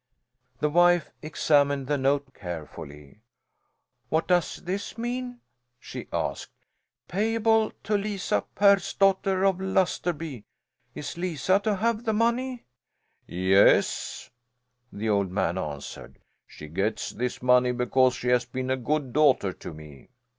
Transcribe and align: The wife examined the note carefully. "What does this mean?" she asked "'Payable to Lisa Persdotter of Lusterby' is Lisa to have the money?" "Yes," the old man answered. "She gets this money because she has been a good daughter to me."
The 0.61 0.69
wife 0.71 1.11
examined 1.21 1.85
the 1.85 1.95
note 1.95 2.33
carefully. 2.33 3.21
"What 4.09 4.27
does 4.27 4.55
this 4.63 4.97
mean?" 4.97 5.41
she 5.77 6.07
asked 6.11 6.49
"'Payable 7.07 7.71
to 7.83 7.97
Lisa 7.99 8.43
Persdotter 8.55 9.43
of 9.45 9.57
Lusterby' 9.61 10.43
is 10.95 11.17
Lisa 11.19 11.59
to 11.59 11.75
have 11.75 12.03
the 12.05 12.13
money?" 12.13 12.65
"Yes," 13.27 14.31
the 14.91 15.07
old 15.07 15.29
man 15.29 15.59
answered. 15.59 16.17
"She 16.47 16.67
gets 16.67 17.11
this 17.11 17.43
money 17.43 17.71
because 17.71 18.15
she 18.15 18.29
has 18.29 18.43
been 18.43 18.71
a 18.71 18.77
good 18.77 19.13
daughter 19.13 19.53
to 19.53 19.71
me." 19.71 20.09